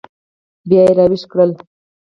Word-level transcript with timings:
بیا 0.69 0.81
یې 0.87 0.91
راویښ 0.97 1.23
کړل. 1.31 1.51